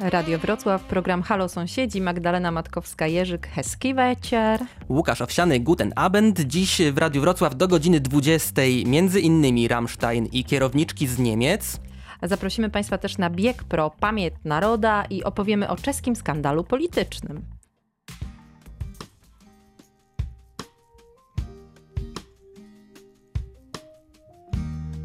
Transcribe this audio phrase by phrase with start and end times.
[0.00, 4.66] Radio Wrocław, program Halo Sąsiedzi, Magdalena Matkowska-Jerzyk, Heski Wieczór.
[4.88, 6.40] Łukasz Owsiany, Guten Abend.
[6.40, 11.80] Dziś w Radiu Wrocław do godziny 20, między innymi Rammstein i kierowniczki z Niemiec.
[12.22, 17.44] Zaprosimy Państwa też na bieg pro Pamięć Naroda i opowiemy o czeskim skandalu politycznym.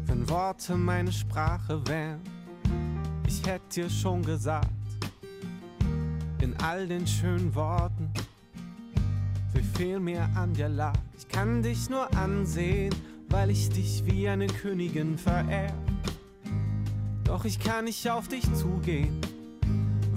[0.06, 2.20] Wenn Worte meine Sprache wären,
[3.28, 4.79] ich hätte dir schon gesagt,
[6.42, 8.10] in all den schönen Worten,
[9.52, 10.98] wie viel mir an dir lag.
[11.16, 12.94] Ich kann dich nur ansehen,
[13.28, 15.72] weil ich dich wie eine Königin verehr.
[17.24, 19.20] Doch ich kann nicht auf dich zugehen,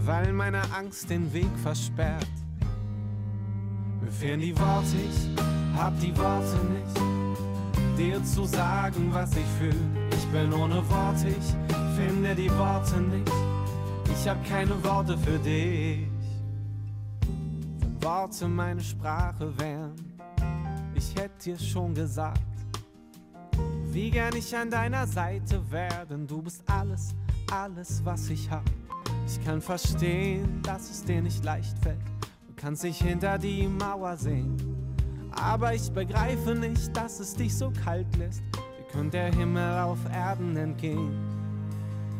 [0.05, 2.28] weil meine Angst den Weg versperrt.
[4.02, 9.76] Mir fehlen die Worte, ich hab die Worte nicht, dir zu sagen, was ich fühl.
[10.12, 13.31] Ich bin ohne Worte, ich finde die Worte nicht.
[14.12, 16.12] Ich hab keine Worte für dich.
[18.03, 19.94] Worte meine Sprache wären,
[20.94, 22.41] ich hätte dir schon gesagt,
[23.86, 27.16] wie gern ich an deiner Seite wär, denn du bist alles,
[27.50, 28.63] alles, was ich hab.
[29.25, 32.03] Ich kann verstehen, dass es dir nicht leicht fällt.
[32.47, 34.58] Du kannst dich hinter die Mauer sehen.
[35.31, 38.44] Aber ich begreife nicht, dass es dich so kalt lässt.
[38.52, 41.11] Wie könnte der Himmel auf Erden entgehen?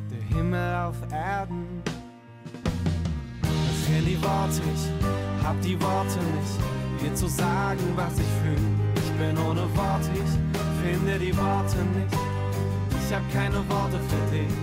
[0.10, 1.84] Der Himmel auf Erden.
[3.42, 5.23] Mir fehlen die Worte, ich
[5.54, 6.56] hab die Worte nicht,
[7.02, 8.68] dir zu sagen, was ich fühle.
[8.96, 10.34] Ich bin ohne Worte, ich
[10.82, 12.16] finde die Worte nicht.
[13.00, 14.54] Ich hab keine Worte für dich.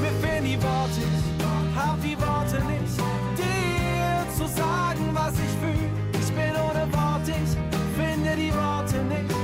[0.00, 2.96] Mir fehlen die Worte, ich hab die Worte nicht,
[3.36, 5.88] dir zu sagen, was ich fühle.
[6.20, 7.52] Ich bin ohne Worte, ich
[7.98, 9.34] finde die Worte nicht.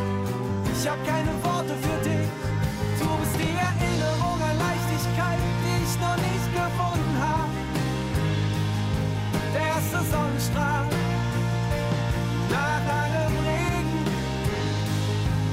[0.72, 2.28] Ich hab keine Worte für dich.
[3.00, 7.03] Du bist die Erinnerung an Leichtigkeit, die ich noch nicht gefunden
[9.94, 10.88] erste Sonnenstrahl
[12.50, 14.04] nach langem Regen,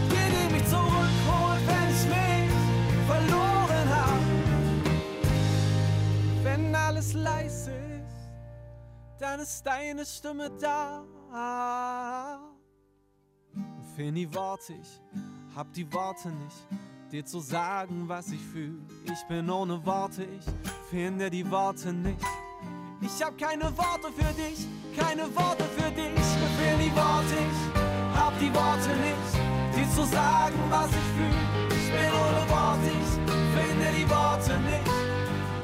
[0.10, 2.52] dir, die mich zurückholt, wenn ich mich
[3.08, 4.22] verloren hab.
[6.44, 8.32] Wenn alles leise ist,
[9.20, 11.04] dann ist deine Stimme da.
[13.96, 15.02] Fehlen die Worte, ich
[15.56, 16.68] hab die Worte nicht,
[17.12, 18.80] dir zu sagen, was ich fühl.
[19.06, 20.46] Ich bin ohne Worte, ich
[20.90, 22.26] finde die Worte nicht.
[23.04, 26.22] Ich hab keine Worte für dich, keine Worte für dich.
[26.38, 29.32] Mir fehlen die Worte, ich hab die Worte nicht,
[29.76, 31.42] dir zu sagen, was ich fühl.
[31.70, 33.12] Ich bin ohne Worte, ich
[33.58, 34.86] finde die Worte nicht.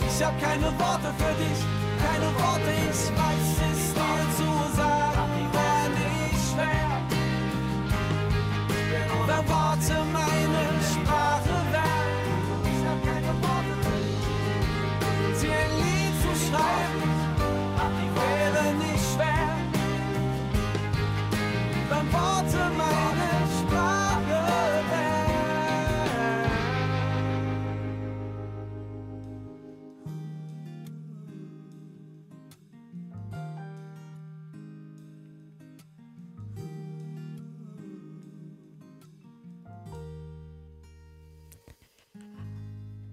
[0.10, 1.62] Ich hab keine Worte für dich,
[2.02, 6.92] keine Worte, ich weiß es dir zu sagen, wäre nicht schwer.
[8.98, 10.77] Wenn Worte meine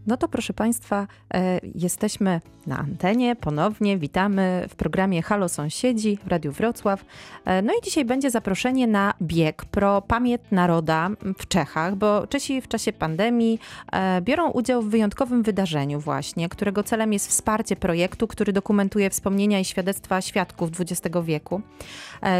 [0.07, 3.99] No to proszę Państwa, e, jesteśmy na antenie ponownie.
[3.99, 7.05] Witamy w programie Halo Sąsiedzi w Radiu Wrocław.
[7.45, 12.61] E, no i dzisiaj będzie zaproszenie na bieg pro Pamięć Naroda w Czechach, bo Czesi
[12.61, 13.59] w czasie pandemii
[13.93, 19.61] e, biorą udział w wyjątkowym wydarzeniu właśnie, którego celem jest wsparcie projektu, który dokumentuje wspomnienia
[19.61, 21.61] i świadectwa świadków XX wieku.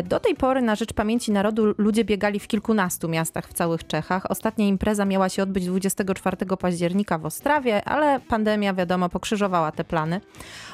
[0.05, 4.31] Do tej pory na rzecz pamięci narodu ludzie biegali w kilkunastu miastach w całych Czechach.
[4.31, 10.21] Ostatnia impreza miała się odbyć 24 października w Ostrawie, ale pandemia, wiadomo, pokrzyżowała te plany.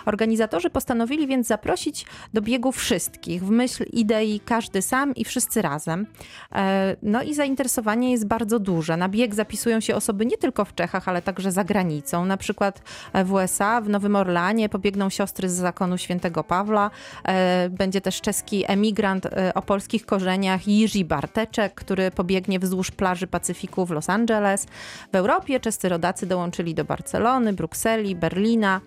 [0.06, 6.06] Organizatorzy postanowili więc zaprosić do biegu wszystkich w myśl idei każdy sam i wszyscy razem.
[6.54, 8.96] E, No i zainteresowanie jest bardzo duże.
[8.96, 12.24] Na bieg zapisują się osoby nie tylko w Czechach, ale także za granicą.
[12.24, 12.82] Na przykład
[13.24, 16.90] w USA, w Nowym Orlanie pobiegną siostry z zakonu świętego Pawła.
[17.24, 23.26] E, Będzie też czeski emigrant e, o polskich korzeniach Jiří Barteczek, który pobiegnie wzdłuż plaży
[23.26, 24.66] Pacyfiku w Los Angeles.
[25.12, 28.80] W Europie czescy rodacy dołączyli do Barcelony, Brukseli, Berlina.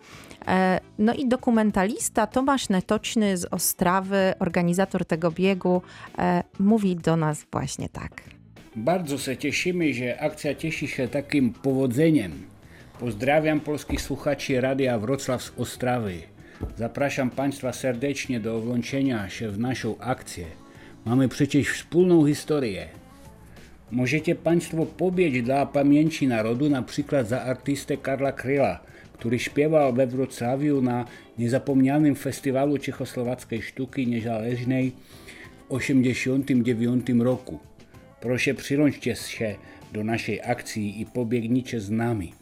[0.48, 5.82] E, No i dokumentalista Tomasz Netoczny z Ostrawy, organizator tego biegu,
[6.18, 8.22] e, mówi do nas właśnie tak.
[8.76, 12.32] Bardzo się cieszymy, że akcja cieszy się takim powodzeniem.
[13.00, 16.14] Pozdrawiam polskich słuchaczy Radia Wrocław z Ostrawy.
[16.78, 20.46] Zapraszam Państwa serdecznie do włączenia się w naszą akcję.
[21.06, 22.88] Mamy przecież wspólną historię.
[23.94, 26.84] Możecie Państwo pobiec dla pamięci narodu na
[27.24, 28.80] za artystę Karla Kryla,
[29.14, 31.06] który śpiewał we Wrocławiu na
[31.38, 34.92] niezapomnianym festiwalu czechosłowackiej sztuki niezależnej
[35.70, 37.60] w 1989 roku.
[38.22, 39.56] Proszę przyłączcie się
[39.94, 42.34] do naszej akcji i pobiegnijcie z nami.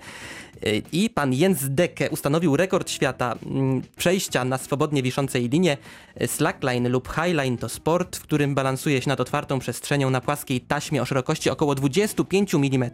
[0.66, 5.78] y, i pan Jens Decke ustanowił rekord świata mm, przejścia na swobodnie wiszącej linie.
[6.26, 11.02] Slackline lub highline to sport, w którym balansuje się nad otwartą przestrzenią na płaskiej taśmie
[11.02, 12.90] o szerokości około 25 mm.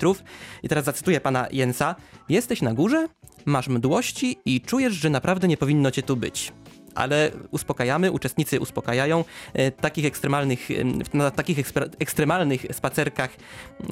[0.64, 1.96] I teraz zacytuję pana Jensa.
[2.30, 3.08] Jesteś na górze,
[3.46, 6.54] masz mdłości i czujesz, że naprawdę nie powinno cię tu być
[6.96, 9.26] ale uspokajamy, uczestnicy uspokajają.
[9.54, 10.70] E, takich ekstremalnych,
[11.14, 11.58] na takich
[12.00, 13.30] ekstremalnych spacerkach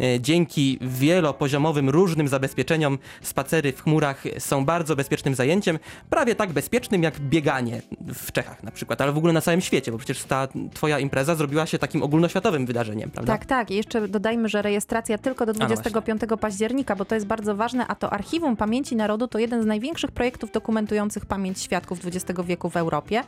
[0.01, 7.03] e, dzięki wielopoziomowym różnym zabezpieczeniom spacery w chmurach są bardzo bezpiecznym zajęciem, prawie tak bezpiecznym
[7.03, 10.47] jak bieganie w Czechach na przykład, ale w ogóle na całym świecie, bo przecież ta
[10.73, 13.33] twoja impreza zrobiła się takim ogólnoświatowym wydarzeniem, prawda?
[13.33, 13.71] Tak, tak.
[13.71, 17.87] I jeszcze dodajmy, że rejestracja tylko do 25 no października, bo to jest bardzo ważne,
[17.87, 22.69] a to Archiwum Pamięci Narodu to jeden z największych projektów dokumentujących pamięć świadków XX wieku
[22.69, 22.90] w Europie.
[22.91, 23.23] Europie.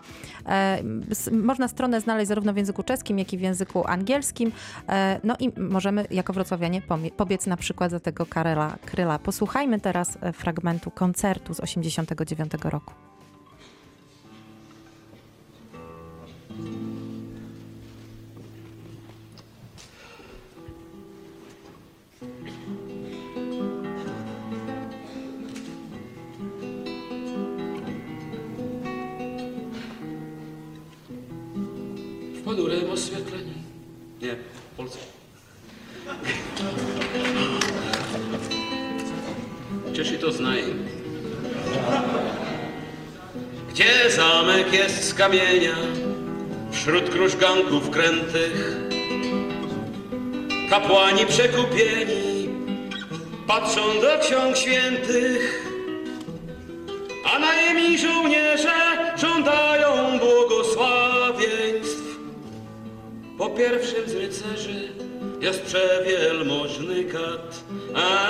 [0.46, 0.84] E,
[1.32, 4.52] można stronę znaleźć zarówno w języku czeskim, jak i w języku angielskim.
[4.90, 6.82] E, no i możemy jako wrocławianie
[7.18, 9.20] pobiec na przykład za tego Karela Kryla.
[9.20, 12.94] Posłuchajmy teraz e, fragmentu koncertu z 89 roku.
[44.74, 45.76] Jest z kamienia,
[46.72, 48.78] wśród krużganków krętych,
[50.70, 52.50] kapłani przekupieni
[53.48, 55.66] patrzą do ksiąg świętych,
[57.36, 58.74] a najemni żołnierze
[59.18, 62.04] żądają błogosławieństw.
[63.38, 64.90] Po pierwszym z rycerzy
[65.42, 67.64] jest przewielmożny kat.
[67.96, 68.30] A,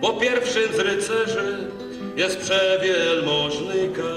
[0.00, 1.70] po pierwszym z rycerzy
[2.16, 4.09] jest przewielmożny kat.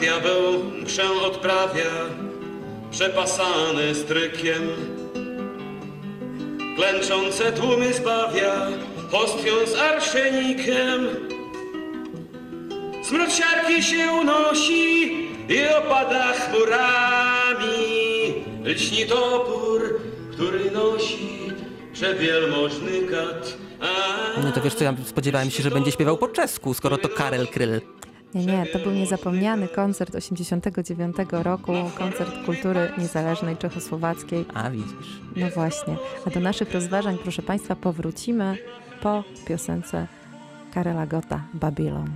[0.00, 1.90] Diabeł mszę odprawia,
[2.90, 4.68] przepasany strykiem.
[6.76, 8.66] Klęczące tłumy zbawia,
[9.10, 11.08] hostią z arszenikiem.
[13.04, 15.10] Smród siarki się unosi
[15.48, 17.74] i opada chmurami.
[18.64, 20.00] Lśni topór,
[20.32, 21.52] który nosi
[21.92, 23.56] przewielmożny kat.
[23.80, 24.40] A...
[24.44, 27.48] No to wiesz co, ja spodziewałem się, że będzie śpiewał po czesku, skoro to Karel
[27.48, 27.80] Kryl.
[28.34, 34.44] Nie, nie, to był niezapomniany koncert 89 roku, koncert kultury niezależnej czechosłowackiej.
[34.54, 35.20] A widzisz.
[35.36, 35.96] No właśnie.
[36.26, 38.58] A do naszych rozważań, proszę Państwa, powrócimy
[39.02, 40.06] po piosence
[40.74, 42.10] Karela Gota, Babylon.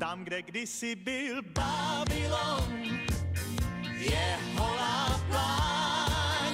[0.00, 2.93] Tam, kde kdysi byl Babylon,
[4.10, 6.52] je holá pláň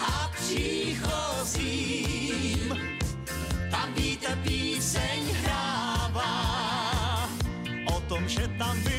[0.00, 1.98] a příchozím.
[3.70, 6.32] Tam vítr píseň hrává
[7.94, 8.97] o tom, že tam byl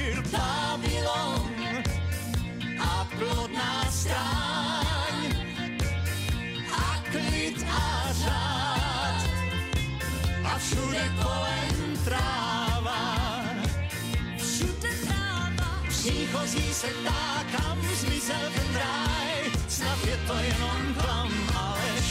[16.49, 22.05] Příchozí se ptá, kam zmizel ten ráj, snad je to jenom klam a lež.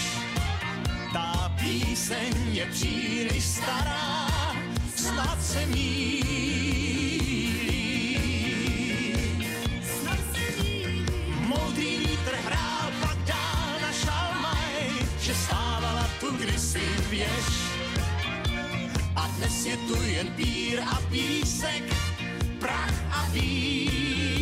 [1.13, 4.29] Ta píseň je příliš stará,
[4.97, 6.19] snad se mílí.
[16.21, 16.37] Tu
[17.11, 17.31] věž.
[19.17, 21.83] A dnes je tu jen pír a písek,
[22.59, 24.38] pra a vida.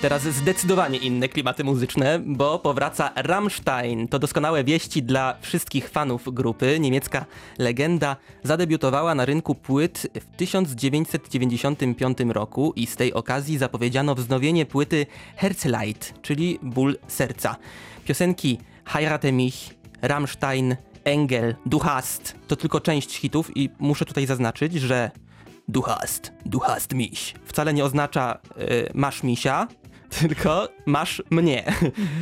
[0.00, 4.08] Teraz zdecydowanie inne klimaty muzyczne, bo powraca Rammstein.
[4.08, 6.80] To doskonałe wieści dla wszystkich fanów grupy.
[6.80, 7.24] Niemiecka
[7.58, 15.06] legenda zadebiutowała na rynku płyt w 1995 roku i z tej okazji zapowiedziano wznowienie płyty
[15.36, 17.56] Herzleid, czyli ból serca.
[18.04, 19.54] Piosenki Heirate mich,
[20.02, 25.10] Rammstein, Engel, Du hast to tylko część hitów i muszę tutaj zaznaczyć, że
[25.68, 27.34] Du hast, du hast mich.
[27.44, 29.68] Wcale nie oznacza y, masz misia,
[30.10, 31.64] tylko masz mnie.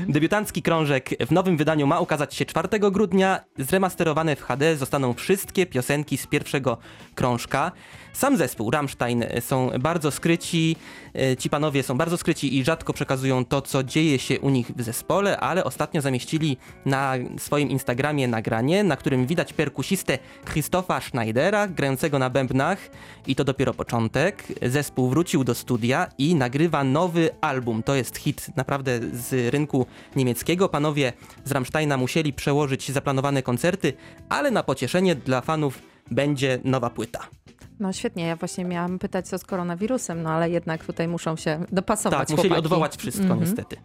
[0.09, 3.41] Debiutancki krążek w nowym wydaniu ma ukazać się 4 grudnia.
[3.59, 6.79] Zremasterowane w HD zostaną wszystkie piosenki z pierwszego
[7.15, 7.73] krążka.
[8.19, 10.77] Sam zespół Rammstein są bardzo skryci,
[11.15, 14.71] e, ci panowie są bardzo skryci i rzadko przekazują to, co dzieje się u nich
[14.77, 16.57] w zespole, ale ostatnio zamieścili
[16.87, 22.91] na swoim Instagramie nagranie, na którym widać perkusistę Christofa Schneidera, grającego na bębnach
[23.27, 24.45] i to dopiero początek.
[24.63, 27.83] Zespół wrócił do studia i nagrywa nowy album.
[27.83, 30.69] To jest hit naprawdę z rynku niemieckiego.
[30.69, 31.13] Panowie
[31.45, 33.93] z Rammsteina musieli przełożyć zaplanowane koncerty,
[34.29, 37.38] ale na pocieszenie dla fanów będzie nowa płyta.
[37.81, 41.61] No świetnie, ja właśnie miałam pytać co z koronawirusem, no ale jednak tutaj muszą się
[41.73, 42.67] dopasować Tak, musieli chłopaki.
[42.67, 43.41] odwołać wszystko Mhm.
[43.41, 43.77] niestety.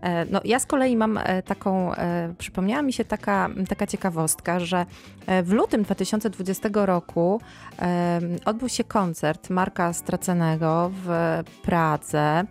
[0.00, 4.60] E, No, ja z kolei mam e, taką, e, przypomniała mi się taka, taka ciekawostka,
[4.60, 4.86] że
[5.42, 7.40] w lutym 2020 roku
[8.44, 11.08] odbył się koncert Marka Stracenego w
[11.62, 12.44] Pradze,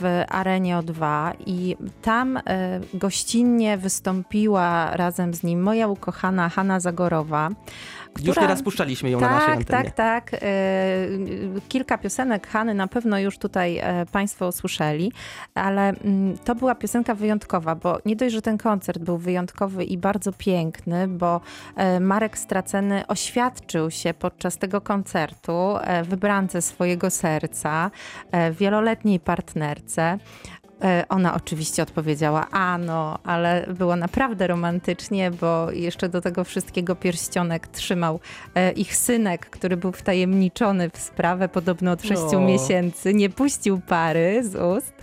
[0.00, 2.38] w Arenie O2 i tam
[2.94, 7.48] gościnnie wystąpiła razem z nim moja ukochana Hanna Zagorowa.
[8.20, 9.90] Już która- nieraz puszczaliśmy ją na naszej tak, antenie.
[9.90, 10.40] tak, tak.
[10.42, 10.48] E,
[11.68, 15.12] Kilka piosenek Hany na pewno już tutaj e, Państwo usłyszeli,
[15.54, 19.98] ale mm, to była piosenka wyjątkowa, bo nie dość, że ten koncert był wyjątkowy i
[19.98, 21.40] bardzo piękny, bo
[21.76, 27.90] e, Marek Straceny oświadczył się podczas tego koncertu wybrance swojego serca,
[28.52, 30.18] wieloletniej partnerce.
[30.84, 37.66] E, Ona oczywiście odpowiedziała ano, ale było naprawdę romantycznie, bo jeszcze do tego wszystkiego pierścionek
[37.66, 38.20] trzymał
[38.54, 42.40] e, ich synek, który był wtajemniczony w sprawę podobno od sześciu O.
[42.40, 43.14] miesięcy.
[43.14, 44.94] Nie puścił pary z ust.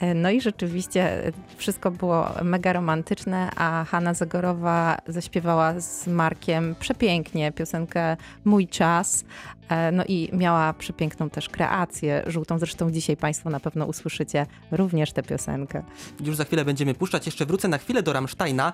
[0.00, 7.52] E, No i rzeczywiście wszystko było mega romantyczne, a Hanna Zagorowa zaśpiewała z Markiem przepięknie
[7.52, 9.24] piosenkę Mój czas.
[9.70, 12.58] E, No i miała przepiękną też kreację żółtą.
[12.58, 15.82] Zresztą dzisiaj Państwo na pewno usłyszycie również tę piosenkę.
[16.24, 17.26] Już za chwilę będziemy puszczać.
[17.26, 18.72] Jeszcze wrócę na chwilę do Rammsteina,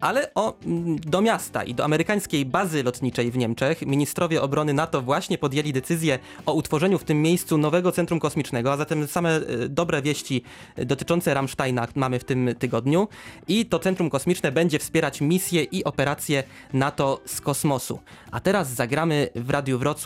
[0.00, 3.86] ale o, mm, do miasta i do amerykańskiej bazy lotniczej w Niemczech.
[3.86, 8.76] Ministrowie obrony NATO właśnie podjęli decyzję o utworzeniu w tym miejscu nowego centrum kosmicznego, a
[8.76, 10.42] zatem same y, dobre wieści
[10.78, 13.08] y, dotyczące Rammsteina mamy w tym tygodniu.
[13.48, 17.98] I to centrum kosmiczne będzie wspierać misje i operacje NATO z kosmosu.
[18.30, 19.97] A teraz zagramy w Radiu Wrocław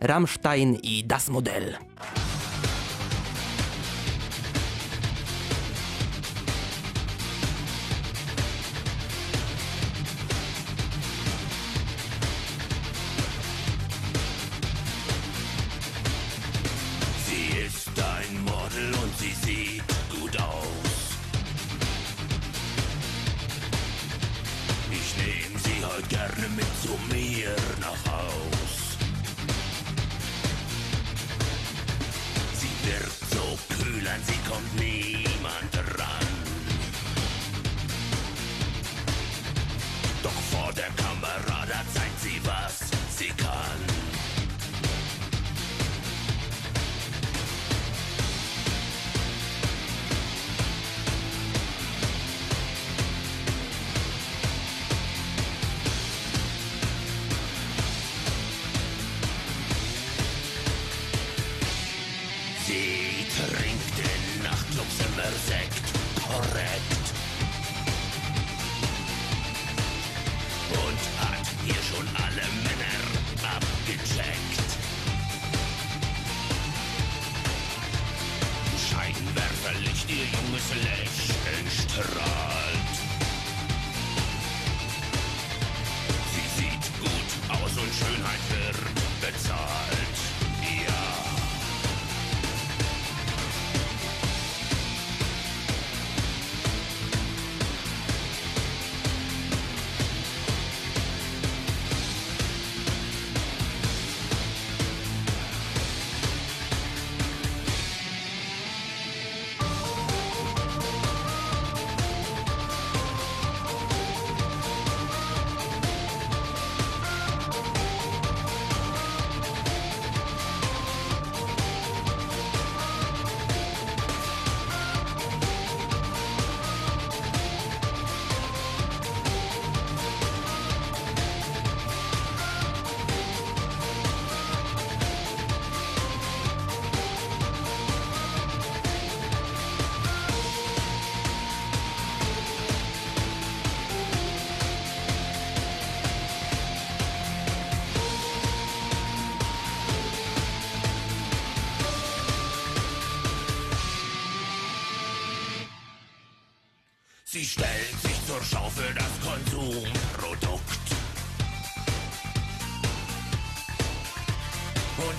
[0.00, 1.78] Rammstein i Das Modell.
[80.58, 82.65] Flash in Strahl.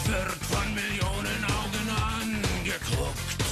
[0.08, 3.44] Wird von Millionen Augen angeguckt.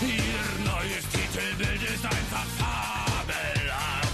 [0.00, 4.08] Ihr neues Titelbild ist einfach fabelhaft.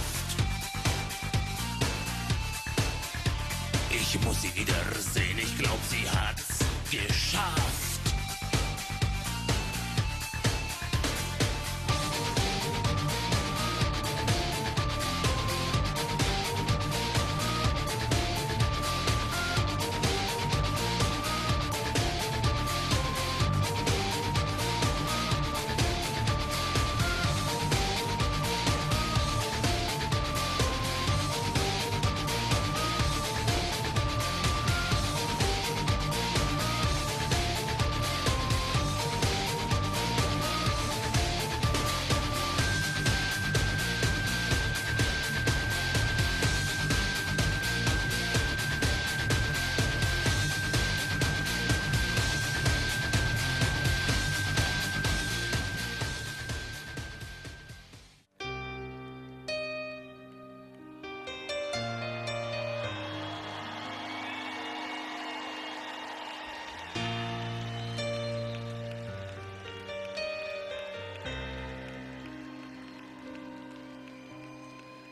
[3.91, 7.78] Ich muss sie wiedersehen, ich glaub, sie hat's geschafft.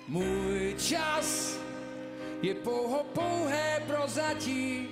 [0.08, 1.58] Můj čas
[2.42, 4.88] je pouho pouhé prozatí.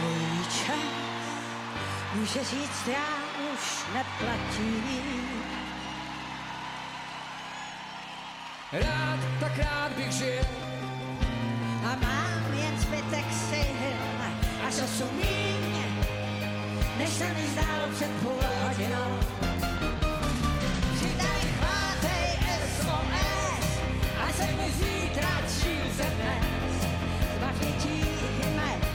[0.00, 0.96] Můj čas,
[2.14, 3.08] může říct, já
[3.54, 4.82] už neplatí.
[8.72, 10.44] Rád, tak rád bych žil,
[11.84, 13.94] A mám jen zbytek sil,
[14.66, 15.86] až osm míň,
[16.98, 19.55] než se mi zdálo před půl hodinou.
[24.36, 26.86] Czasem z nich tracił zewnętrz,
[27.36, 28.02] zbawię ci
[28.42, 28.85] chymę.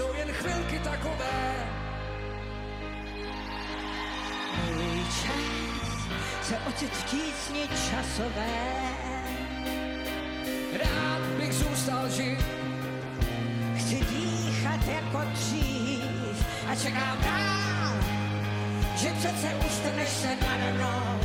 [0.00, 1.66] Jsou jen chvilky takové.
[4.74, 8.56] Můj čas odtítně časové.
[10.72, 12.38] Rád bych zůstal žít,
[13.76, 17.92] Chci dýchat jako dřív a čekám dál,
[18.96, 21.20] že přece ustaneš se nade mnou.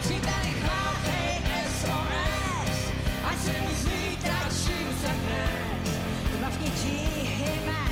[0.00, 0.59] Příteli
[6.82, 7.89] Gee, hey, man.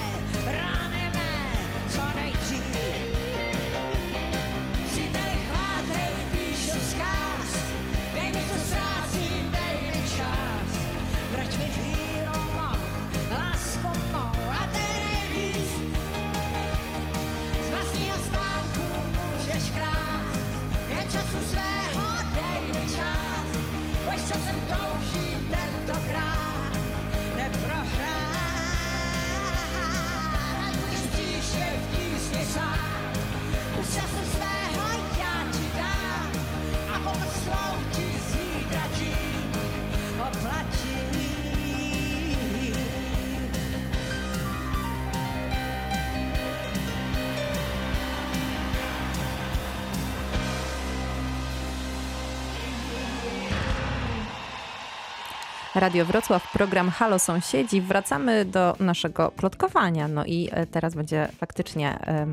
[55.80, 57.80] Radio Wrocław, program Halo Sąsiedzi.
[57.80, 60.08] Wracamy do naszego plotkowania.
[60.08, 62.26] No i e, teraz będzie faktycznie e,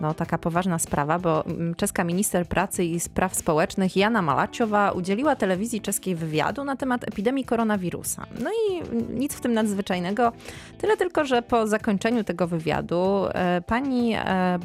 [0.00, 5.36] no, taka poważna sprawa, bo mm, czeska minister pracy i spraw społecznych Jana Malaciowa udzieliła
[5.36, 8.26] telewizji czeskiej wywiadu na temat epidemii koronawirusa.
[8.40, 8.82] No i
[9.18, 10.32] nic w tym nadzwyczajnego,
[10.78, 14.16] tyle tylko, że po zakończeniu tego wywiadu e, pani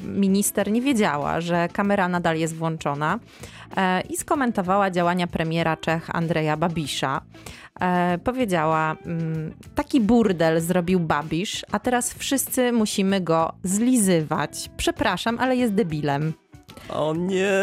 [0.03, 3.19] minister nie wiedziała, że kamera nadal jest włączona
[4.09, 7.21] i skomentowała działania premiera Czech Andrzeja Babisza.
[7.81, 14.69] E, powiedziała, mm, taki burdel zrobił Babisz, a teraz wszyscy musimy go zlizywać.
[14.77, 16.33] Przepraszam, ale jest debilem.
[16.89, 17.55] O nie.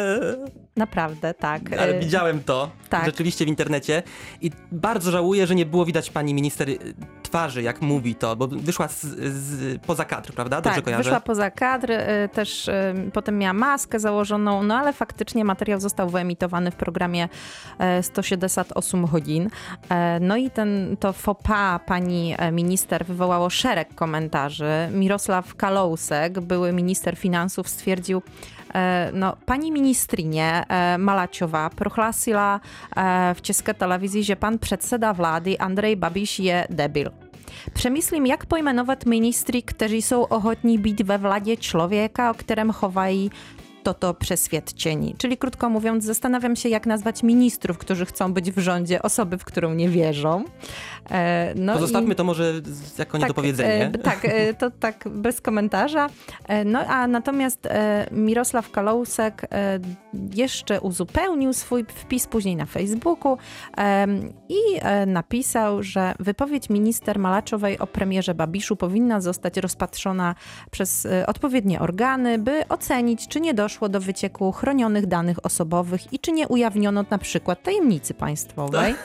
[0.76, 1.72] Naprawdę, tak.
[1.72, 3.04] Ale E, widziałem to tak.
[3.04, 4.02] rzeczywiście w internecie
[4.40, 6.78] i bardzo żałuję, że nie było widać pani minister y,
[7.22, 9.00] twarzy, jak mówi to, bo wyszła z,
[9.34, 10.60] z, poza kadr, prawda?
[10.60, 11.02] Dobrze tak, kojarzę?
[11.02, 16.08] wyszła poza kadr, y, też y, potem miała maskę założoną, no ale faktycznie materiał został
[16.08, 17.28] wyemitowany w programie
[17.78, 19.50] e, 178 godzin.
[20.20, 24.72] No i ten, to faux pas pani e, minister wywołało szereg komentarzy.
[24.92, 28.22] Mirosław Kalousek, były minister finansów, stwierdził,
[29.12, 32.60] no, pani ministrině e, Malačová prohlásila
[32.96, 37.10] e, v České televizi, že pan předseda vlády Andrej Babiš je debil.
[37.72, 42.70] Přemýšlím, jak pojmenovat ministry, kteří jsou ochotní být ve vládě člověka, o kterém
[43.82, 45.14] chowají toto przeświadczeni.
[45.18, 49.44] Czyli krótko mówiąc, zastanawiam się, jak nazwać ministrów, którzy chcą być w rządzie osoby, w
[49.44, 50.44] którą nie wierzą.
[51.10, 52.52] E, No Pozostawmy i- to może
[52.98, 53.86] jako niedopowiedzenie.
[53.94, 56.08] e, tak, e, to tak bez komentarza.
[56.48, 59.78] E, No a natomiast e, Mirosław Kalousek e,
[60.34, 63.36] jeszcze uzupełnił swój wpis później na Facebooku
[64.48, 64.60] i
[65.06, 70.34] napisał, że wypowiedź minister Malaczowej o premierze Babiszu powinna zostać rozpatrzona
[70.70, 76.32] przez odpowiednie organy, by ocenić, czy nie doszło do wycieku chronionych danych osobowych i czy
[76.32, 78.94] nie ujawniono na przykład tajemnicy państwowej.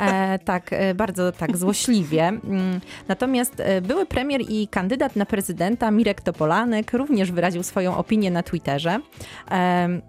[0.00, 2.28] E, tak, e, bardzo tak złośliwie.
[2.28, 8.30] Mm, Natomiast e, były premier i kandydat na prezydenta Mirek Topolanek również wyraził swoją opinię
[8.30, 9.00] na Twitterze.
[9.50, 10.02] Em,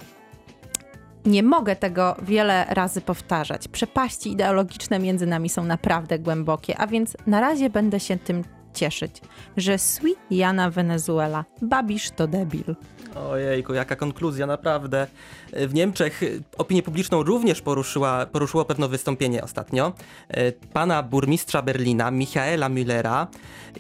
[1.25, 3.67] nie mogę tego wiele razy powtarzać.
[3.67, 9.21] Przepaści ideologiczne między nami są naprawdę głębokie, a więc na razie będę się tym cieszyć,
[9.57, 11.45] że sui Jana Wenezuela.
[11.61, 12.75] Babisz to debil.
[13.15, 15.07] Ojejku, jaka konkluzja, naprawdę.
[15.53, 16.21] W Niemczech
[16.57, 19.93] opinię publiczną również poruszyła, poruszyło pewne wystąpienie ostatnio.
[20.27, 23.27] E, Pana burmistrza Berlina, Michaela Müllera.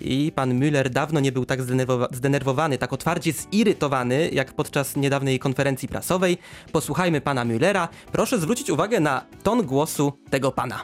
[0.01, 5.39] I pan Müller dawno nie był tak zdenerwowa- zdenerwowany, tak otwarcie zirytowany, jak podczas niedawnej
[5.39, 6.37] konferencji prasowej.
[6.71, 7.87] Posłuchajmy pana Müllera.
[8.11, 10.81] Proszę zwrócić uwagę na ton głosu tego pana.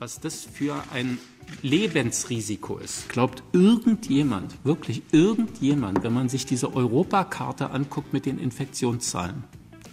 [0.00, 1.16] was das für ein
[1.62, 3.08] Lebensrisiko ist.
[3.08, 9.44] Glaubt irgendjemand, wirklich irgendjemand, wenn man sich diese Europakarte anguckt mit den Infektionszahlen,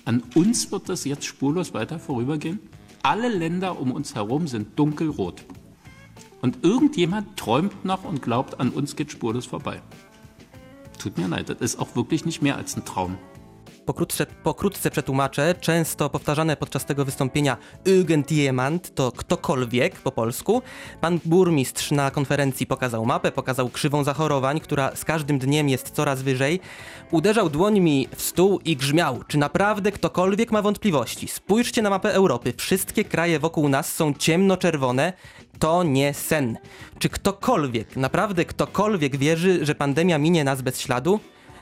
[0.05, 2.59] an uns wird das jetzt spurlos weiter vorübergehen?
[3.03, 5.45] Alle Länder um uns herum sind dunkelrot.
[6.41, 9.81] Und irgendjemand träumt noch und glaubt, an uns geht spurlos vorbei.
[10.97, 13.17] Tut mir leid, das ist auch wirklich nicht mehr als ein Traum.
[13.85, 20.61] Pokrótce, pokrótce przetłumaczę, często powtarzane podczas tego wystąpienia irgendjemand to ktokolwiek po polsku.
[21.01, 26.21] Pan burmistrz na konferencji pokazał mapę, pokazał krzywą zachorowań, która z każdym dniem jest coraz
[26.21, 26.59] wyżej.
[27.11, 31.27] Uderzał dłońmi w stół i grzmiał, czy naprawdę ktokolwiek ma wątpliwości.
[31.27, 35.13] Spójrzcie na mapę Europy, wszystkie kraje wokół nas są ciemnoczerwone.
[35.59, 36.57] To nie sen.
[36.99, 41.19] Czy ktokolwiek, naprawdę ktokolwiek wierzy, że pandemia minie nas bez śladu?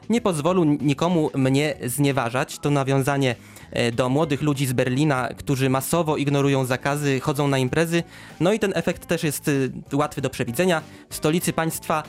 [0.09, 2.59] Nie pozwolą nikomu mnie znieważać.
[2.59, 3.35] To nawiązanie
[3.71, 8.03] e, do młodych ludzi z Berlina, którzy masowo ignorują zakazy, chodzą na imprezy.
[8.39, 10.81] No i ten efekt też jest y, łatwy do przewidzenia.
[11.09, 12.03] W stolicy państwa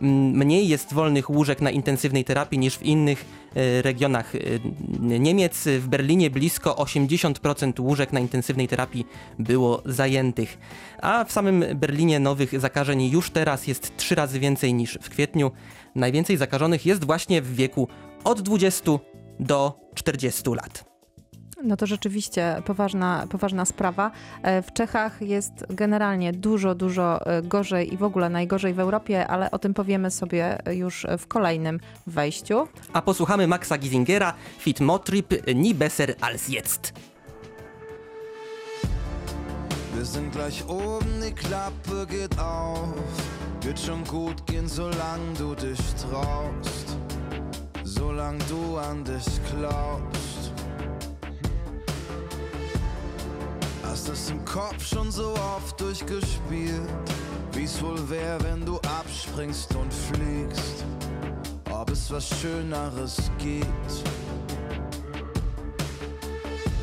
[0.00, 3.24] mniej jest wolnych łóżek na intensywnej terapii niż w innych
[3.54, 4.38] e, regionach e,
[5.18, 5.68] Niemiec.
[5.78, 9.06] W Berlinie blisko 80% łóżek na intensywnej terapii
[9.38, 10.58] było zajętych.
[11.02, 15.50] A w samym Berlinie nowych zakażeń już teraz jest trzy razy więcej niż w kwietniu.
[15.94, 17.88] Najwięcej zakażonych jest właśnie w wieku
[18.24, 18.90] od 20
[19.40, 20.89] do 40 lat.
[21.64, 24.10] No to rzeczywiście poważna, poważna sprawa.
[24.42, 29.26] E, W Czechach jest generalnie dużo, dużo e, gorzej i w ogóle najgorzej w Europie,
[29.26, 32.68] ale o tym powiemy sobie już w kolejnym wejściu.
[32.92, 36.92] A posłuchamy Maxa Giesingera, Fit Motrip, Nie besser als jetzt.
[39.96, 42.94] Wir sind gleich oben, die Klappe geht auf.
[43.62, 46.96] Wird schon gut gehen, solange du dich traust.
[47.84, 49.26] Solange du an dich
[49.58, 50.19] glaubst.
[54.12, 56.88] Es im Kopf schon so oft durchgespielt,
[57.52, 60.84] wie's wohl wär, wenn du abspringst und fliegst.
[61.70, 63.68] Ob es was Schöneres gibt.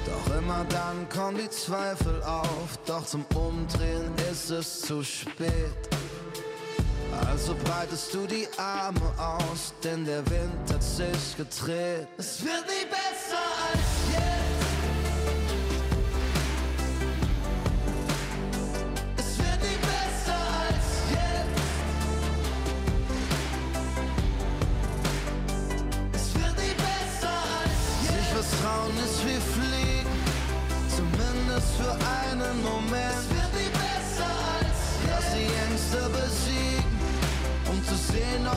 [0.06, 5.90] Doch immer dann kommen die Zweifel auf, doch zum Umdrehen ist es zu spät.
[7.28, 12.08] Also breitest du die Arme aus, denn der Wind hat sich gedreht.
[12.18, 12.87] Es wird nie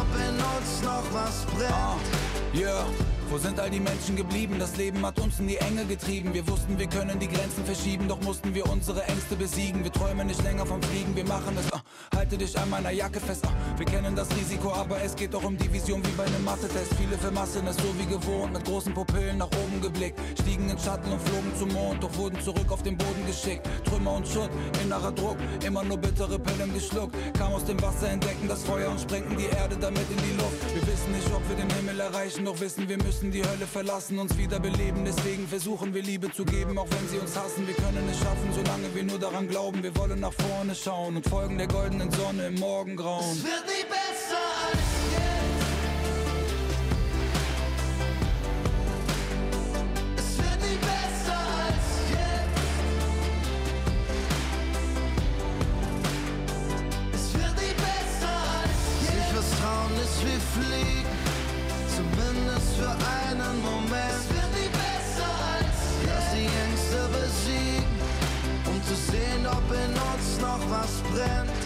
[0.01, 2.55] ob in uns noch was brennt.
[2.55, 3.10] Yeah.
[3.31, 4.57] Wo sind all die Menschen geblieben?
[4.59, 6.35] Das Leben hat uns in die Enge getrieben.
[6.35, 9.85] Wir wussten, wir können die Grenzen verschieben, doch mussten wir unsere Ängste besiegen.
[9.85, 11.73] Wir träumen nicht länger vom Fliegen, wir machen es.
[11.73, 11.81] ah.
[12.17, 13.47] halte dich an meiner Jacke fest.
[13.47, 13.53] ah.
[13.79, 16.93] wir kennen das Risiko, aber es geht doch um die Vision wie bei einem Mathe-Test.
[16.99, 20.19] Viele vermassen es so wie gewohnt, mit großen Pupillen nach oben geblickt.
[20.41, 23.65] Stiegen in Schatten und flogen zum Mond, doch wurden zurück auf den Boden geschickt.
[23.85, 24.51] Trümmer und Schutt,
[24.83, 27.15] innerer Druck, immer nur bittere Pillen geschluckt.
[27.39, 30.75] Kam aus dem Wasser, entdecken das Feuer und sprengten die Erde damit in die Luft.
[30.75, 34.19] Wir wissen nicht, ob wir den Himmel erreichen, doch wissen, wir müssen die Hölle verlassen,
[34.19, 35.05] uns wiederbeleben.
[35.05, 37.67] Deswegen versuchen wir Liebe zu geben, auch wenn sie uns hassen.
[37.67, 39.83] Wir können es schaffen, solange wir nur daran glauben.
[39.83, 43.33] Wir wollen nach vorne schauen und folgen der goldenen Sonne im Morgengrauen.
[43.33, 44.10] Es wird nie besser
[62.81, 64.21] für einen Moment.
[64.21, 65.79] Es wird nie besser als.
[66.09, 67.97] Lass die Ängste besiegen,
[68.71, 71.63] um zu sehen, ob in uns noch was brennt.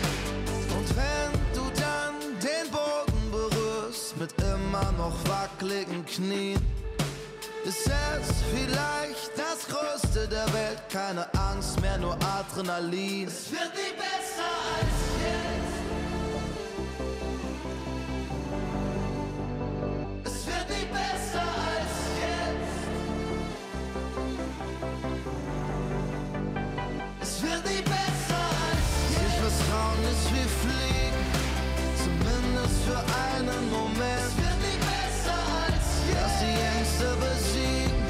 [0.76, 2.14] Und wenn du dann
[2.48, 6.60] den Boden berührst mit immer noch wackeligen Knien,
[7.64, 10.82] ist es vielleicht das Größte der Welt.
[10.92, 13.28] Keine Angst mehr, nur Adrenalin.
[13.28, 14.73] Es wird nie besser als
[32.84, 34.28] für einen Moment.
[34.28, 36.20] Es wird nie besser als jetzt.
[36.20, 38.02] Lass die Ängste besiegen,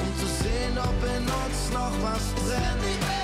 [0.00, 3.17] um zu sehen, ob in uns noch was brennt.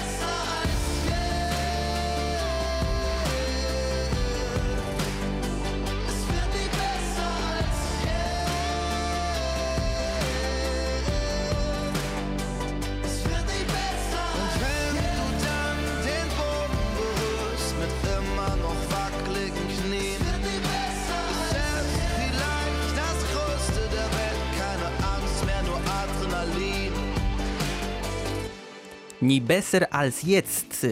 [29.25, 30.87] Nie besser als jetzt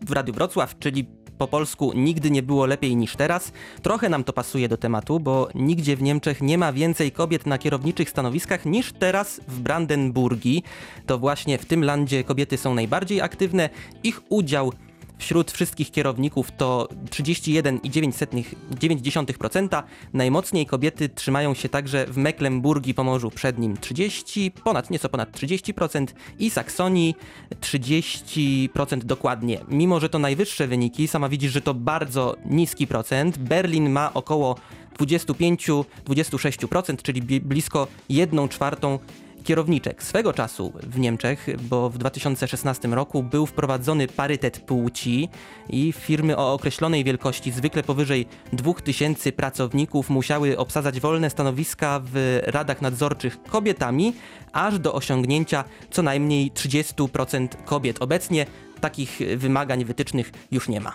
[0.00, 1.04] w Radiu Wrocław, czyli
[1.38, 3.52] po polsku nigdy nie było lepiej niż teraz.
[3.82, 7.58] Trochę nam to pasuje do tematu, bo nigdzie w Niemczech nie ma więcej kobiet na
[7.58, 10.62] kierowniczych stanowiskach niż teraz w Brandenburgii.
[11.06, 13.70] To właśnie w tym landzie kobiety są najbardziej aktywne.
[14.02, 14.72] Ich udział
[15.18, 19.82] Wśród wszystkich kierowników to 31,9%.
[20.12, 26.06] Najmocniej kobiety trzymają się także w Mecklenburgii Pomorzu Przednim 30, ponad nieco ponad 30%
[26.38, 27.14] i Saksonii
[27.60, 29.60] 30% dokładnie.
[29.68, 33.38] Mimo, że to najwyższe wyniki, sama widzisz, że to bardzo niski procent.
[33.38, 34.56] Berlin ma około
[34.98, 38.98] 25-26%, czyli blisko 1 czwartą
[39.46, 40.02] kierowniczek.
[40.02, 45.28] Swego czasu w Niemczech, bo w 2016 roku był wprowadzony parytet płci
[45.70, 52.82] i firmy o określonej wielkości, zwykle powyżej 2000 pracowników, musiały obsadzać wolne stanowiska w radach
[52.82, 54.14] nadzorczych kobietami,
[54.52, 58.02] aż do osiągnięcia co najmniej 30% kobiet.
[58.02, 58.46] Obecnie
[58.80, 60.92] takich wymagań wytycznych już nie ma.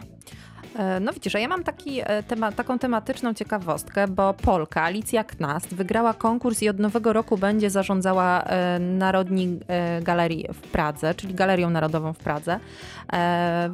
[0.75, 5.23] E, No widzisz, a ja mam taki, e, tema, taką tematyczną ciekawostkę, bo Polka Alicja
[5.23, 9.59] Knast wygrała konkurs i od nowego roku będzie zarządzała e, Narodni
[10.01, 12.59] Galerii w Pradze, czyli Galerią Narodową w Pradze.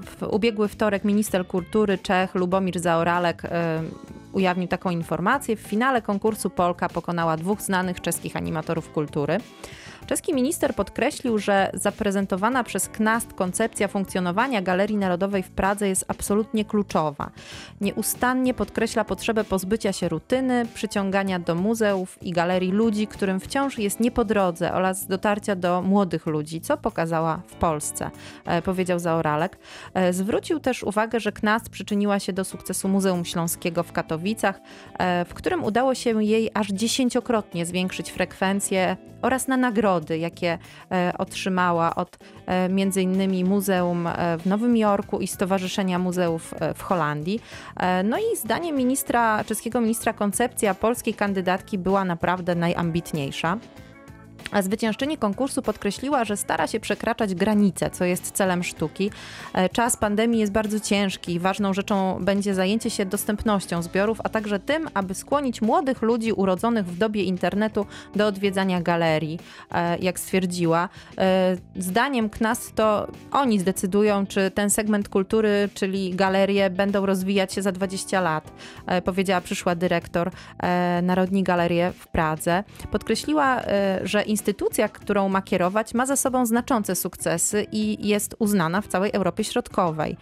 [0.06, 3.42] W ubiegły wtorek minister kultury Czech Lubomir Zaoralek
[4.34, 5.56] ujawnił taką informację.
[5.56, 9.38] W finale konkursu Polka pokonała dwóch znanych czeskich animatorów kultury.
[10.08, 16.66] Czeski minister podkreślił, że zaprezentowana przez KNAST koncepcja funkcjonowania Galerii Narodowej w Pradze jest absolutnie
[16.66, 17.32] kluczowa.
[17.82, 24.00] Nieustannie podkreśla potrzebę pozbycia się rutyny, przyciągania do muzeów i galerii ludzi, którym wciąż jest
[24.00, 28.12] nie po drodze oraz dotarcia do młodych ludzi, co pokazała w Polsce,
[28.46, 29.58] e, powiedział Zaoralek.
[29.94, 34.60] E, Zwrócił też uwagę, że KNAST przyczyniła się do sukcesu Muzeum Śląskiego w Katowicach,
[35.00, 39.58] e, w którym udało się jej aż dziesięciokrotnie zwiększyć frekwencję oraz na
[39.98, 40.58] nagrody, jakie
[40.92, 46.82] e, otrzymała od e, między innymi Muzeum e, w Nowym Jorku i Stowarzyszenia Muzeów w
[46.82, 47.40] Holandii.
[48.04, 53.58] No i zdaniem ministra, czeskiego ministra koncepcja polskiej kandydatki była naprawdę najambitniejsza.
[54.52, 59.12] A zwyciężczyni konkursu podkreśliła, że stara się przekraczać granice, co jest celem sztuki.
[59.54, 64.60] E, Czas pandemii jest bardzo ciężki ważną rzeczą będzie zajęcie się dostępnością zbiorów, a także
[64.60, 69.40] tym, aby skłonić młodych ludzi urodzonych w dobie internetu do odwiedzania galerii,
[69.72, 70.90] e, jak stwierdziła.
[71.18, 77.62] E, Zdaniem KNAS to oni zdecydują, czy ten segment kultury, czyli galerie, będą rozwijać się
[77.62, 78.52] za 20 lat,
[79.06, 80.32] powiedziała przyszła dyrektor
[81.04, 82.64] Narodni Galerie w Pradze.
[82.92, 83.62] Podkreśliła,
[84.04, 89.12] że instytucja, którą ma kierować, ma za sobą znaczące sukcesy i jest uznana w całej
[89.14, 90.18] Europie Środkowej.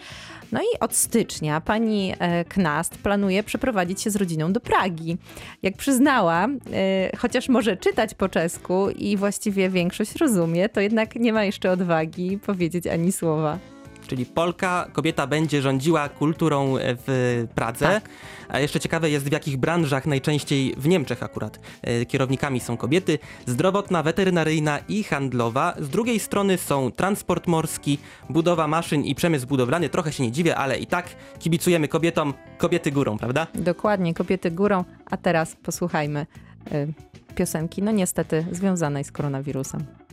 [0.52, 5.18] No i od stycznia pani e, Knast planuje przeprowadzić się z rodziną do Pragi.
[5.64, 11.34] Jak przyznała, e, chociaż może czytać po czesku i właściwie większość rozumie, to jednak nie
[11.34, 13.75] ma jeszcze odwagi powiedzieć ani słowa.
[14.08, 17.86] Czyli Polka, kobieta będzie rządziła kulturą w Pradze.
[17.86, 18.10] Tak.
[18.50, 23.20] A jeszcze ciekawe jest, w jakich branżach najczęściej w Niemczech akurat e, kierownikami są kobiety.
[23.46, 25.74] Zdrowotna, weterynaryjna i handlowa.
[25.80, 27.98] Z drugiej strony są transport morski,
[28.30, 29.90] budowa maszyn i przemysł budowlany.
[29.90, 31.06] Trochę się nie dziwię, ale i tak
[31.40, 32.34] kibicujemy kobietom.
[32.58, 33.48] Kobiety górą, prawda?
[33.56, 34.84] Dokładnie, kobiety górą.
[35.06, 36.26] A teraz posłuchajmy
[36.72, 36.94] y,
[37.36, 40.05] piosenki, no niestety związanej z koronawirusem.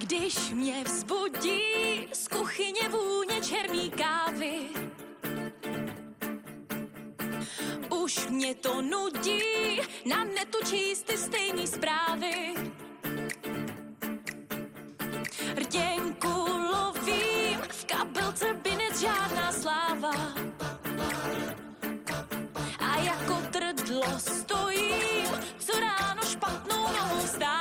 [0.00, 1.60] Když mě vzbudí
[2.12, 4.68] z kuchyně vůně černý kávy,
[7.90, 12.54] už mě to nudí na netu číst ty stejný zprávy.
[15.56, 20.12] Rtěnku lovím, v kabelce binec žádná sláva.
[22.78, 27.59] A jako trdlo stojím, co ráno špatnou nohou vstává.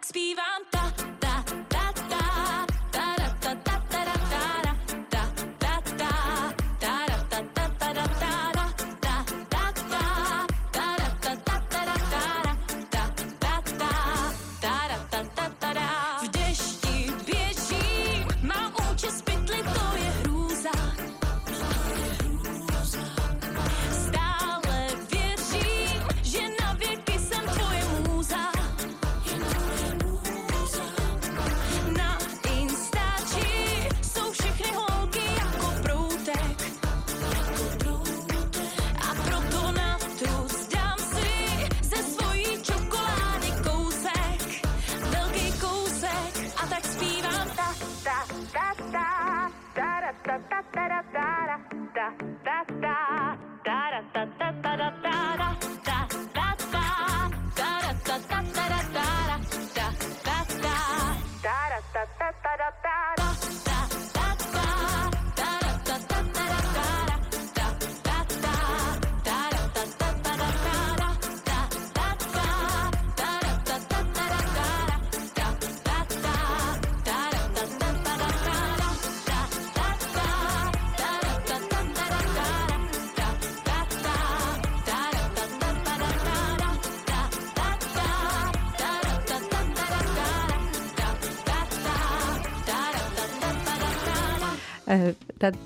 [0.00, 0.59] Tak zpívám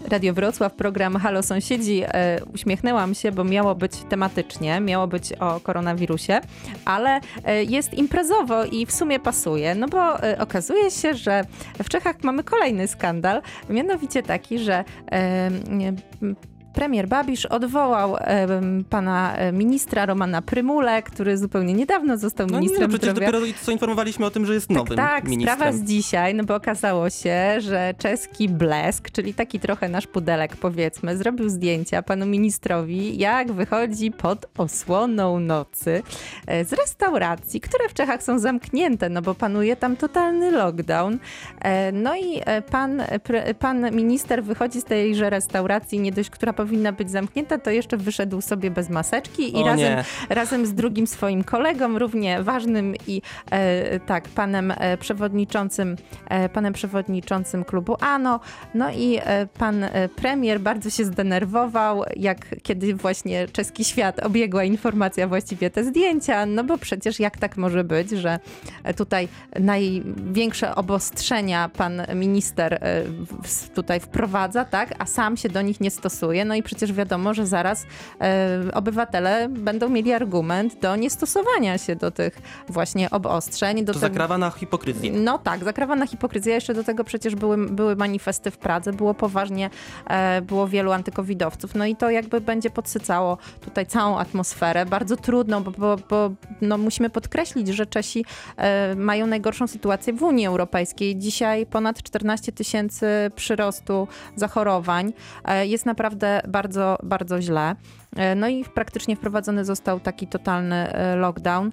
[0.09, 2.03] Radio Wrocław, program Halo Sąsiedzi.
[2.05, 6.41] E, Uśmiechnęłam się, bo miało być tematycznie, miało być o koronawirusie,
[6.85, 11.45] ale e, jest imprezowo i w sumie pasuje, no bo e, okazuje się, że
[11.85, 15.51] w Czechach mamy kolejny skandal, mianowicie taki, że e,
[16.75, 18.17] Premier Babisz odwołał
[18.91, 23.13] pana e, ministra Romana Prymule, który zupełnie niedawno został No nie, no ministrem zdrowia.
[23.33, 25.57] dopiero co informowaliśmy o tym, że jest nowym Tak, ministrem.
[25.59, 30.57] sprawa z dzisiaj, no bo okazało się, że czeski Blesk, czyli taki trochę nasz pudelek
[30.57, 36.03] powiedzmy, zrobił zdjęcia panu ministrowi, jak wychodzi pod osłoną nocy
[36.47, 41.19] e, z restauracji, które w Czechach są zamknięte, no bo panuje tam totalny lockdown.
[41.61, 43.03] E, No i pan,
[43.59, 48.41] pan minister wychodzi z tejże restauracji, nie dość, która powinna być zamknięta, to jeszcze wyszedł
[48.41, 50.05] sobie bez maseczki i O razem nie.
[50.29, 55.97] razem z drugim swoim kolegą, równie ważnym i e, tak, panem e, przewodniczącym,
[56.29, 58.41] e, panem przewodniczącym klubu ANO.
[58.75, 64.65] No i e, pan e, premier bardzo się zdenerwował, jak kiedy właśnie czeski świat obiegła
[64.65, 68.39] informacja właściwie te zdjęcia, no bo przecież jak tak może być, że
[68.85, 69.29] e, tutaj
[69.61, 72.81] największe obostrzenia pan minister
[73.75, 76.45] tutaj wprowadza, tak, a sam się do nich nie stosuje.
[76.45, 77.87] No i przecież wiadomo, że zaraz
[78.21, 82.39] e, obywatele będą mieli argument do niestosowania się do tych
[82.69, 83.85] właśnie obostrzeń.
[83.85, 85.13] Do To tego- zakrawa na hipokryzję.
[85.13, 86.55] no tak, zakrawa na hipokryzję.
[86.55, 89.71] Jeszcze do tego przecież były, były manifesty w Pradze, było poważnie,
[90.07, 91.75] e, było wielu antykowidowców.
[91.75, 94.87] No i to jakby będzie podsycało tutaj całą atmosferę.
[94.87, 96.31] Bardzo trudno, bo, bo, bo
[96.61, 98.25] no, musimy podkreślić, że Czesi
[98.57, 101.17] e, mają najgorszą sytuację w Unii Europejskiej.
[101.19, 105.13] Dzisiaj ponad 14 tysięcy przyrostu zachorowań.
[105.45, 107.77] E, jest naprawdę bardzo, bardzo źle.
[108.17, 111.71] E, no i praktycznie wprowadzony został taki totalny e, lockdown.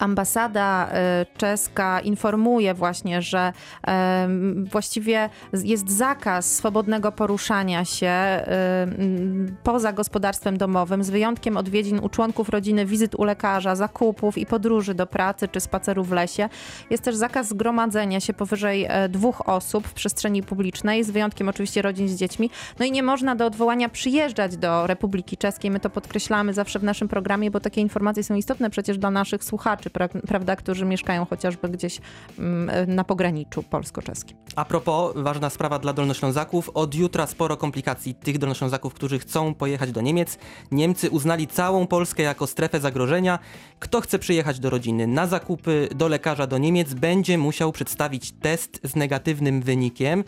[0.00, 9.56] E, Ambasada e, czeska informuje właśnie, że em, właściwie jest zakaz swobodnego poruszania się em,
[9.62, 14.94] poza gospodarstwem domowym, z wyjątkiem odwiedzin u członków rodziny, wizyt u lekarza, zakupów i podróży
[14.94, 16.48] do pracy czy spaceru w lesie.
[16.90, 21.82] Jest też zakaz zgromadzenia się powyżej e, dwóch osób w przestrzeni publicznej, z wyjątkiem oczywiście
[21.82, 22.50] rodzin z dziećmi.
[22.78, 25.70] No i nie można do odwołania przyjeżdżać do Republiki Czeskiej.
[25.70, 29.44] My to podkreślamy zawsze w naszym programie, bo takie informacje są istotne przecież dla naszych
[29.44, 32.00] słuchaczy, pra- prawda, którzy mieszkają chociażby gdzieś
[32.38, 34.36] mm, na pograniczu polsko-czeskim.
[34.56, 36.70] A propos, ważna sprawa dla Dolnoślązaków.
[36.74, 40.38] Od jutra sporo komplikacji tych Dolnoślązaków, którzy chcą pojechać do Niemiec.
[40.70, 43.38] Niemcy uznali całą Polskę jako strefę zagrożenia.
[43.78, 48.80] Kto chce przyjechać do rodziny na zakupy, do lekarza do Niemiec, będzie musiał przedstawić test
[48.84, 50.24] z negatywnym wynikiem,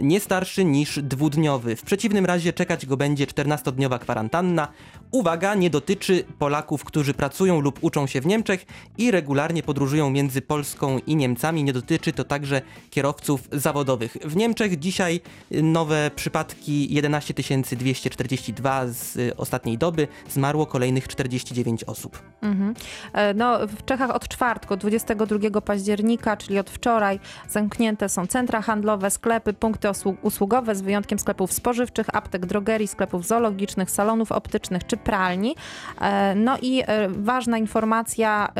[0.00, 1.76] nie starszy niż dwudniowy.
[1.76, 4.68] W przeciwnym razie czekać go będzie 14-dniowa kwarantanna.
[5.10, 8.66] Uwaga, nie dotyczy Polaków, którzy pracują lub uczą się w Niemczech
[8.98, 11.64] i regularnie podróżują między Polską i Niemcami.
[11.64, 14.16] Nie dotyczy to także kierowców zawodowych.
[14.24, 15.20] W Niemczech dzisiaj
[15.50, 20.08] nowe przypadki 11 242 z ostatniej doby.
[20.28, 22.22] Zmarło kolejnych 49 osób.
[22.42, 22.74] Mhm.
[23.12, 28.62] E, No, w Czechach od czwartku, od 22 października, czyli od wczoraj, zamknięte są centra
[28.62, 29.88] handlowe, sklepy, punkty
[30.22, 35.54] usługowe, z wyjątkiem sklepów spożywczych, aptek, drogerii, sklepów zoologicznych, salonów optycznych czy pralni.
[36.00, 38.52] E, No i e, ważna informacja,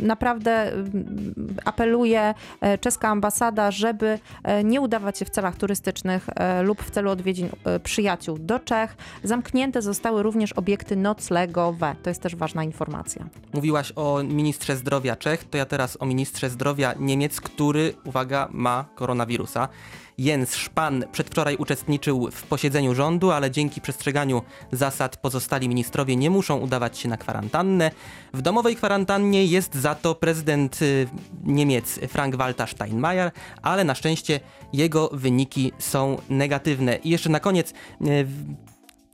[0.00, 0.84] naprawdę em,
[1.64, 6.90] apeluje e, czeska ambasada, żeby e, nie udawać się w celach turystycznych e, lub w
[6.90, 7.48] celu odwiedzin
[7.82, 8.96] przyjaciół do Czech.
[9.24, 11.96] Zamknięte zostały również obiekty noclegowe.
[12.02, 13.26] To jest też ważna informacja.
[13.52, 18.84] Mówiłaś o ministrze zdrowia Czech, to ja teraz o ministrze zdrowia Niemiec, który, uwaga, ma
[18.94, 19.68] koronawirusa.
[20.18, 24.42] Jens Spahn przedwczoraj uczestniczył w posiedzeniu rządu, ale dzięki przestrzeganiu
[24.72, 27.90] zasad pozostali ministrowie nie muszą udawać się na kwarantannę.
[28.34, 31.08] W domowej kwarantannie jest za to prezydent y,
[31.44, 33.30] Niemiec Frank-Walter Steinmeier,
[33.62, 34.40] ale na szczęście
[34.72, 36.96] jego wyniki są negatywne.
[36.96, 38.26] I jeszcze na koniec y,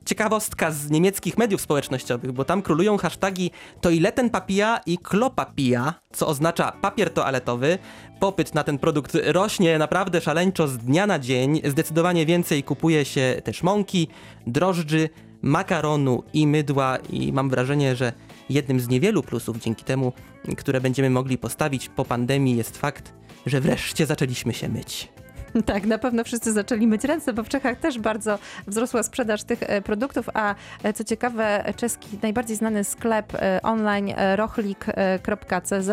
[0.05, 3.51] Ciekawostka z niemieckich mediów społecznościowych, bo tam królują hasztagi
[3.81, 7.77] toiletenpapier i klopapia, co oznacza papier toaletowy.
[8.19, 11.61] Popyt na ten produkt rośnie naprawdę szaleńczo z dnia na dzień.
[11.63, 14.07] Zdecydowanie więcej kupuje się też mąki,
[14.47, 15.09] drożdży,
[15.41, 18.13] makaronu i mydła i mam wrażenie, że
[18.49, 20.13] jednym z niewielu plusów dzięki temu,
[20.57, 23.13] które będziemy mogli postawić po pandemii jest fakt,
[23.45, 25.14] że wreszcie zaczęliśmy się myć.
[25.65, 29.63] Tak, na pewno wszyscy zaczęli myć ręce, bo w Czechach też bardzo wzrosła sprzedaż tych
[29.63, 35.89] e, produktów, a e, co ciekawe, czeski najbardziej znany sklep e, online rochlik.cz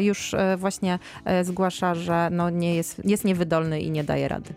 [0.00, 0.98] już właśnie
[1.42, 4.54] zgłasza, że no nie jest, jest niewydolny i nie daje rady.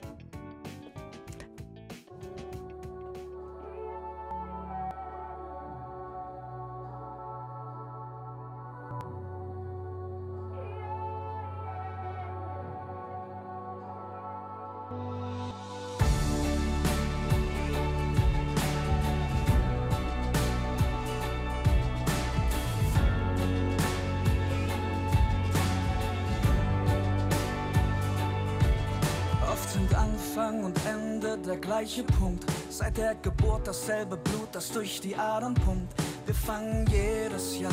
[34.74, 35.94] Durch die Adern pumpt.
[36.26, 37.72] Wir fangen jedes Jahr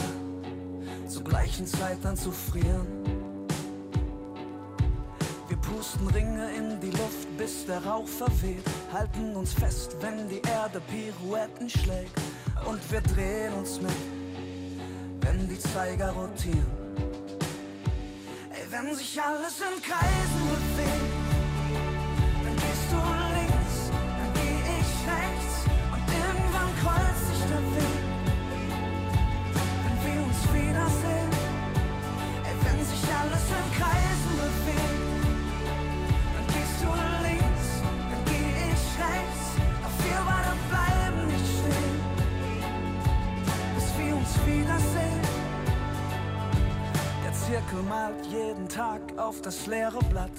[1.08, 2.86] zur gleichen Zeit an zu frieren.
[5.48, 8.64] Wir pusten Ringe in die Luft, bis der Rauch verweht.
[8.92, 12.20] Halten uns fest, wenn die Erde Pirouetten schlägt.
[12.66, 13.90] Und wir drehen uns mit,
[15.20, 16.66] wenn die Zeiger rotieren.
[18.52, 21.09] Ey, wenn sich alles in Kreisen bewegt,
[47.50, 50.30] Zirkel malt jeden Tag auf das leere Blatt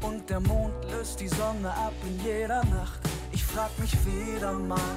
[0.00, 3.00] und der Mond löst die Sonne ab in jeder Nacht.
[3.32, 4.96] Ich frag mich wieder mal,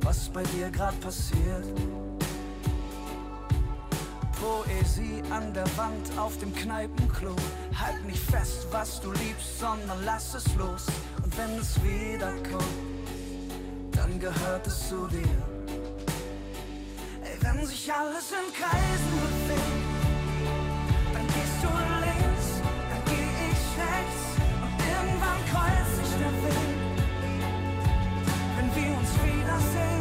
[0.00, 1.66] was bei dir grad passiert.
[4.40, 7.36] Poesie an der Wand auf dem Kneipenklo.
[7.78, 10.86] Halt nicht fest, was du liebst, sondern lass es los.
[11.22, 12.64] Und wenn es wiederkommt,
[13.92, 15.38] dann gehört es zu dir.
[17.24, 19.95] Ey, wenn sich alles in Kreisen bewegt,
[25.50, 26.76] kreuzt sich der Weg,
[28.56, 29.95] wenn wir uns wiedersehen.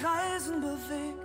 [0.00, 1.20] Kreisen bewegt,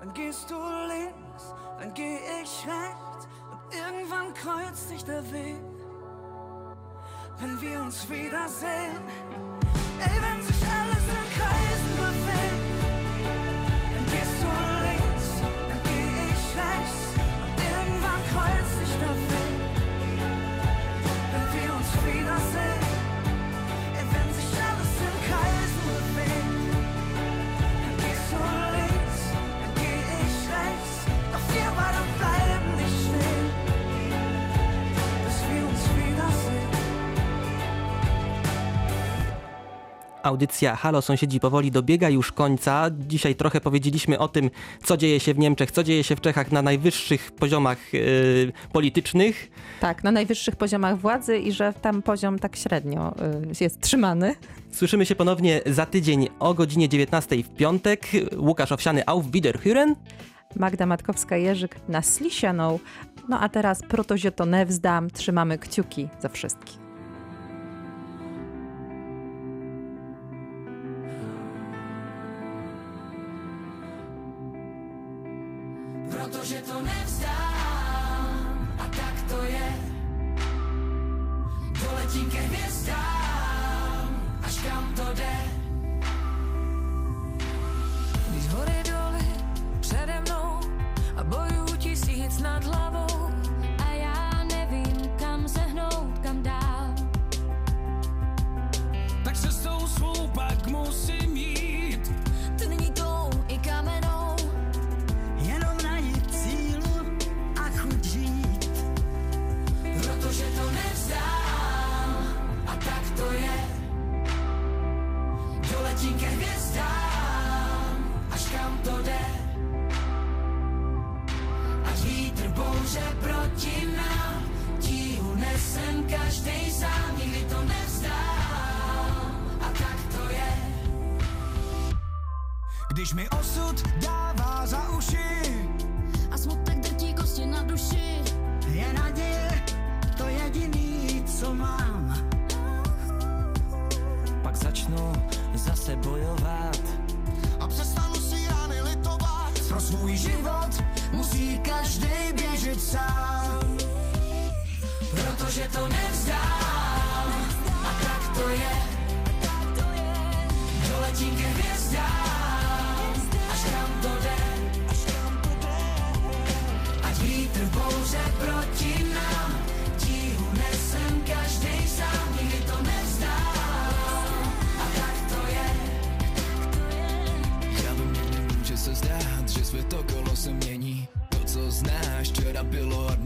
[0.00, 5.56] dann gehst du links, dann geh ich rechts und irgendwann kreuzt sich der Weg,
[7.38, 9.00] wenn wir uns wiedersehen.
[9.98, 12.57] Ey, wenn sich alles in Kreisen bewegt,
[40.28, 42.90] Audycja Halo Sąsiedzi powoli dobiega już końca.
[42.98, 44.50] Dzisiaj trochę powiedzieliśmy o tym,
[44.84, 49.50] co dzieje się w Niemczech, co dzieje się w Czechach na najwyższych poziomach yy, politycznych.
[49.80, 53.14] Tak, na najwyższych poziomach władzy i że tam poziom tak średnio
[53.60, 54.34] y, jest trzymany.
[54.72, 58.06] Słyszymy się ponownie za tydzień o godzinie 19 w piątek.
[58.36, 59.94] Łukasz Owsiany, auf Wiederhören.
[60.56, 62.78] Magda Matkowska-Jerzyk na Slisianą.
[63.28, 65.10] No a teraz protozie to nevzdam.
[65.10, 66.87] Trzymamy kciuki za wszystkich.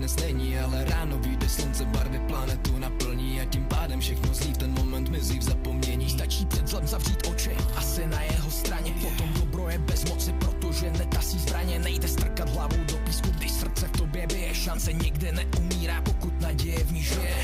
[0.09, 4.75] Není, ale ráno vyjde slunce, barvy planetu naplní a tím pádem všechno zlí v ten
[4.75, 6.11] moment mizí v zapomnění.
[6.11, 10.91] Stačí před zlem zavřít oči, asi na jeho straně, potom dobro je bez moci, protože
[10.91, 16.01] netasí zbraně, nejde strkat hlavou do písku, když srdce v tobě bije, šance nikdy neumírá,
[16.03, 17.37] pokud naděje v ní žije.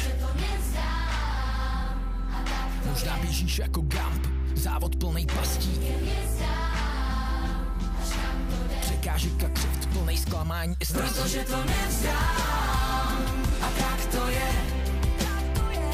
[2.91, 5.81] Možná běžíš jako Gump, závod plný pastí
[9.19, 11.15] strážika křift plnej zklamání i strachu.
[11.15, 14.53] Protože to nevzdám a tak to je.
[15.19, 15.93] Tak to je.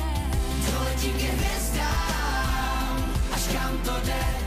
[0.72, 4.43] Doletím ke hvězdám, až kam to jde.